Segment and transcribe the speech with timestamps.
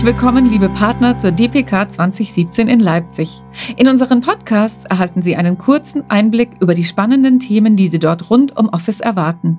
[0.00, 3.42] Herzlich willkommen, liebe Partner, zur DPK 2017 in Leipzig.
[3.76, 8.30] In unseren Podcasts erhalten Sie einen kurzen Einblick über die spannenden Themen, die Sie dort
[8.30, 9.58] rund um Office erwarten.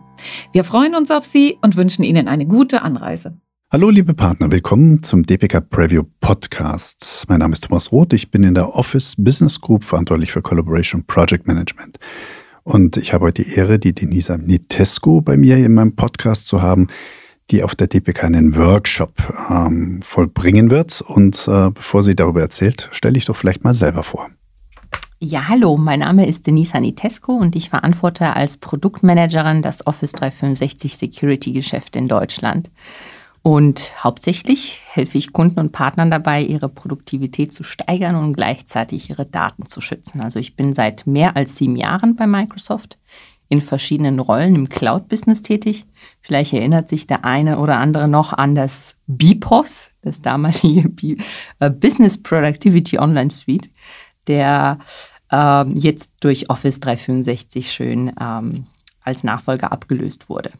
[0.52, 3.38] Wir freuen uns auf Sie und wünschen Ihnen eine gute Anreise.
[3.72, 7.26] Hallo liebe Partner, willkommen zum DPK Preview Podcast.
[7.28, 11.06] Mein Name ist Thomas Roth, ich bin in der Office Business Group verantwortlich für Collaboration
[11.06, 12.00] Project Management.
[12.64, 16.64] Und ich habe heute die Ehre, die Denisa Nitesco bei mir in meinem Podcast zu
[16.64, 16.88] haben
[17.50, 19.14] die auf der DPK einen Workshop
[19.50, 21.02] ähm, vollbringen wird.
[21.02, 24.30] Und äh, bevor sie darüber erzählt, stelle ich doch vielleicht mal selber vor.
[25.20, 30.98] Ja, hallo, mein Name ist Denise Anitesco und ich verantworte als Produktmanagerin das Office 365
[30.98, 32.72] Security Geschäft in Deutschland.
[33.44, 39.26] Und hauptsächlich helfe ich Kunden und Partnern dabei, ihre Produktivität zu steigern und gleichzeitig ihre
[39.26, 40.22] Daten zu schützen.
[40.22, 43.00] Also ich bin seit mehr als sieben Jahren bei Microsoft
[43.52, 45.86] in verschiedenen Rollen im Cloud-Business tätig.
[46.22, 51.18] Vielleicht erinnert sich der eine oder andere noch an das BPOS, das damalige
[51.60, 53.70] äh, Business Productivity Online Suite,
[54.28, 54.80] der
[55.34, 58.68] äh, jetzt durch Office 365 schön ähm,
[59.02, 60.52] als Nachfolger abgelöst wurde.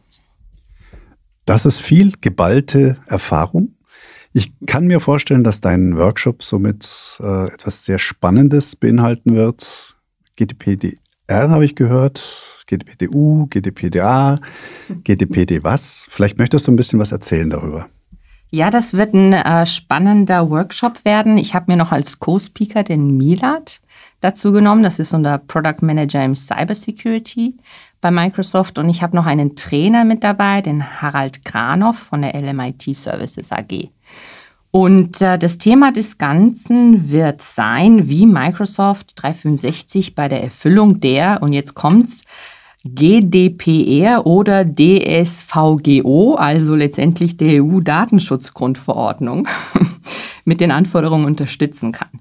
[1.46, 3.74] Das ist viel geballte Erfahrung.
[4.34, 9.96] Ich kann mir vorstellen, dass dein Workshop somit äh, etwas sehr Spannendes beinhalten wird.
[10.36, 12.52] GDPR habe ich gehört.
[12.78, 14.38] GDPDU, GDPDA,
[15.04, 16.06] GDPD was?
[16.08, 17.88] Vielleicht möchtest du ein bisschen was erzählen darüber.
[18.50, 21.38] Ja, das wird ein äh, spannender Workshop werden.
[21.38, 23.80] Ich habe mir noch als Co-Speaker den Milad
[24.20, 24.82] dazu genommen.
[24.82, 27.56] Das ist unser Product Manager im Cybersecurity
[28.02, 28.78] bei Microsoft.
[28.78, 33.52] Und ich habe noch einen Trainer mit dabei, den Harald Granoff von der LMIT Services
[33.52, 33.90] AG.
[34.70, 41.42] Und äh, das Thema des Ganzen wird sein, wie Microsoft 365 bei der Erfüllung der,
[41.42, 42.22] und jetzt kommt's,
[42.84, 49.48] GDPR oder DSVGO, also letztendlich der EU-Datenschutzgrundverordnung,
[50.44, 52.20] mit den Anforderungen unterstützen kann.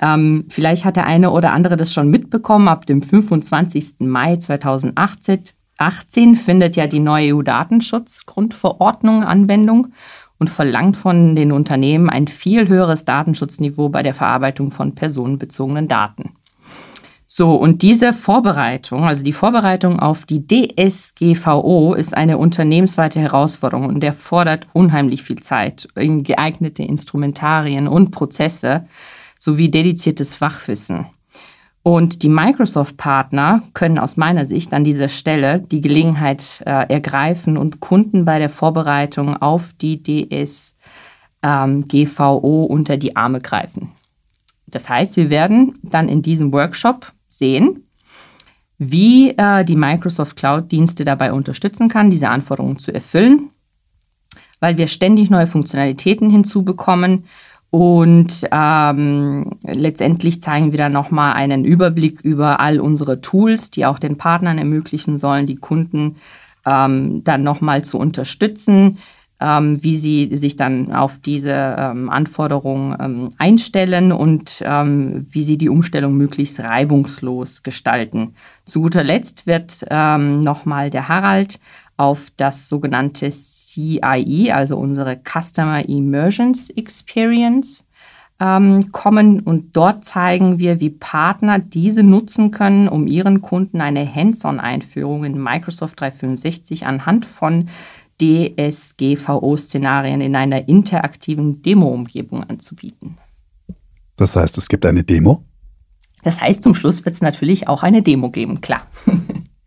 [0.00, 2.68] Ähm, vielleicht hat der eine oder andere das schon mitbekommen.
[2.68, 4.00] Ab dem 25.
[4.00, 5.40] Mai 2018
[5.78, 9.92] 18 findet ja die neue EU-Datenschutzgrundverordnung Anwendung
[10.38, 16.34] und verlangt von den Unternehmen ein viel höheres Datenschutzniveau bei der Verarbeitung von personenbezogenen Daten.
[17.38, 24.00] So, und diese Vorbereitung, also die Vorbereitung auf die DSGVO, ist eine unternehmensweite Herausforderung und
[24.00, 28.88] der fordert unheimlich viel Zeit, geeignete Instrumentarien und Prozesse
[29.38, 31.06] sowie dediziertes Fachwissen.
[31.84, 37.78] Und die Microsoft-Partner können aus meiner Sicht an dieser Stelle die Gelegenheit äh, ergreifen und
[37.78, 40.02] Kunden bei der Vorbereitung auf die
[41.40, 43.92] DSGVO unter die Arme greifen.
[44.66, 47.84] Das heißt, wir werden dann in diesem Workshop sehen,
[48.78, 53.50] wie äh, die Microsoft Cloud-Dienste dabei unterstützen kann, diese Anforderungen zu erfüllen,
[54.60, 57.24] weil wir ständig neue Funktionalitäten hinzubekommen
[57.70, 63.98] und ähm, letztendlich zeigen wir dann nochmal einen Überblick über all unsere Tools, die auch
[63.98, 66.16] den Partnern ermöglichen sollen, die Kunden
[66.64, 68.98] ähm, dann nochmal zu unterstützen,
[69.40, 75.58] ähm, wie sie sich dann auf diese ähm, Anforderungen ähm, einstellen und ähm, wie sie
[75.58, 78.34] die Umstellung möglichst reibungslos gestalten.
[78.64, 81.60] Zu guter Letzt wird ähm, nochmal der Harald
[81.96, 87.84] auf das sogenannte CIE, also unsere Customer Emergence Experience,
[88.40, 94.12] ähm, kommen und dort zeigen wir, wie Partner diese nutzen können, um ihren Kunden eine
[94.12, 97.68] Hands-on-Einführung in Microsoft 365 anhand von
[98.20, 103.16] DSGVO-Szenarien in einer interaktiven Demo-Umgebung anzubieten.
[104.16, 105.44] Das heißt, es gibt eine Demo?
[106.24, 108.86] Das heißt, zum Schluss wird es natürlich auch eine Demo geben, klar.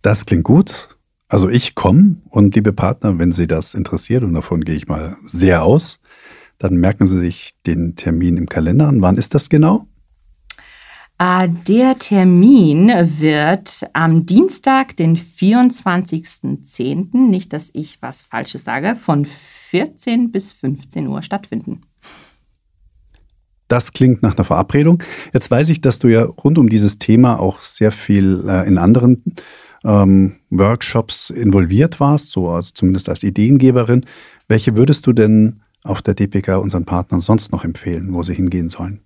[0.04, 0.98] Das klingt gut.
[1.28, 5.16] Also ich komme und liebe Partner, wenn Sie das interessiert, und davon gehe ich mal
[5.24, 6.00] sehr aus,
[6.58, 9.04] dann merken Sie sich den Termin im Kalender an.
[9.04, 9.86] Wann ist das genau?
[11.22, 19.26] Äh, der Termin wird am Dienstag, den 24.10., nicht, dass ich was Falsches sage, von
[19.26, 21.82] 14 bis 15 Uhr stattfinden.
[23.68, 25.04] Das klingt nach einer Verabredung.
[25.32, 28.80] Jetzt weiß ich, dass du ja rund um dieses Thema auch sehr viel äh, in
[28.80, 29.24] anderen
[29.84, 34.08] ähm, Workshops involviert warst, so also zumindest als Ideengeberin.
[34.48, 38.70] Welche würdest du denn auf der DPK unseren Partnern sonst noch empfehlen, wo sie hingehen
[38.70, 39.02] sollen?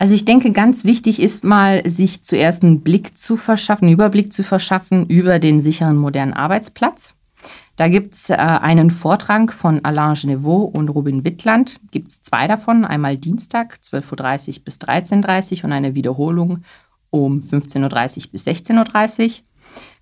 [0.00, 4.32] Also ich denke, ganz wichtig ist mal, sich zuerst einen Blick zu verschaffen, einen Überblick
[4.32, 7.16] zu verschaffen über den sicheren modernen Arbeitsplatz.
[7.76, 11.80] Da gibt es äh, einen Vortrag von Alain Genevaux und Robin Wittland.
[11.90, 16.62] Gibt es zwei davon, einmal Dienstag 12.30 Uhr bis 13.30 Uhr und eine Wiederholung
[17.10, 19.32] um 15.30 Uhr bis 16.30 Uhr.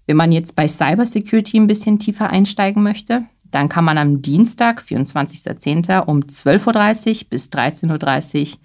[0.06, 4.82] Wenn man jetzt bei Cybersecurity ein bisschen tiefer einsteigen möchte, Dann kann man am Dienstag,
[4.82, 6.04] 24.10.
[6.04, 8.58] um 12.30 Uhr bis 13.30 Uhr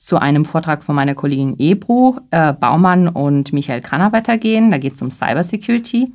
[0.00, 4.70] zu einem Vortrag von meiner Kollegin Ebru äh, Baumann und Michael Kranner weitergehen.
[4.70, 6.10] Da geht es um Cybersecurity.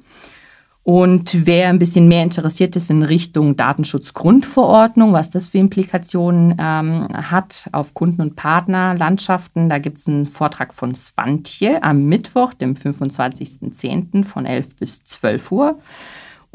[0.82, 7.08] Und wer ein bisschen mehr interessiert ist in Richtung Datenschutzgrundverordnung, was das für Implikationen ähm,
[7.12, 12.74] hat auf Kunden- und Partnerlandschaften, da gibt es einen Vortrag von Svantje am Mittwoch, dem
[12.74, 14.24] 25.10.
[14.24, 15.80] von 11 bis 12 Uhr.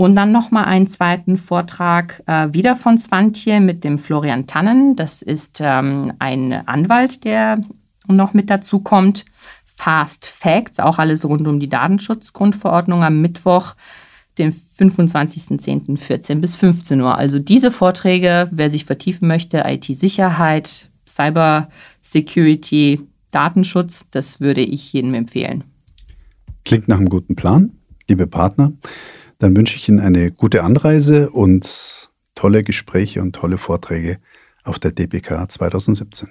[0.01, 4.97] Und dann nochmal einen zweiten Vortrag äh, wieder von Svantje mit dem Florian Tannen.
[4.97, 7.61] Das ist ähm, ein Anwalt, der
[8.09, 9.27] noch mit dazu kommt.
[9.67, 13.75] Fast Facts, auch alles rund um die Datenschutzgrundverordnung am Mittwoch,
[14.39, 17.19] den 25.10.14 bis 15 Uhr.
[17.19, 25.63] Also diese Vorträge, wer sich vertiefen möchte, IT-Sicherheit, Cyber-Security, Datenschutz, das würde ich jedem empfehlen.
[26.65, 27.73] Klingt nach einem guten Plan,
[28.09, 28.73] liebe Partner.
[29.41, 34.19] Dann wünsche ich Ihnen eine gute Anreise und tolle Gespräche und tolle Vorträge
[34.65, 36.29] auf der DPK 2017.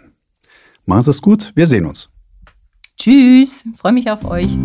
[0.85, 2.09] Mach's es gut, wir sehen uns.
[2.97, 4.57] Tschüss, freue mich auf euch.